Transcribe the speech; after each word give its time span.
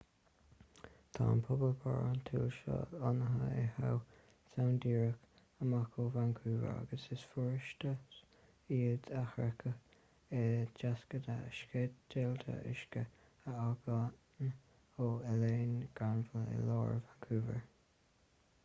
tá 1.15 1.25
an 1.31 1.41
pobal 1.47 1.73
barántúil 1.81 2.47
seo 2.53 2.77
lonnaithe 3.01 3.59
i 3.63 3.65
howe 3.75 3.99
sound 4.53 4.79
díreach 4.85 5.43
amach 5.65 5.99
ó 6.05 6.05
vancouver 6.15 6.71
agus 6.71 7.05
is 7.17 7.25
furasta 7.35 7.91
iad 8.79 9.11
a 9.21 9.23
shroicheadh 9.35 9.95
i 10.41 10.43
dtacsaithe 10.81 11.37
sceidealta 11.61 12.57
uisce 12.73 13.05
a 13.55 13.57
fhágann 13.85 14.51
ó 15.09 15.13
oileán 15.21 15.77
granville 16.03 16.59
i 16.61 16.61
lár 16.71 16.97
vancouver 17.01 17.63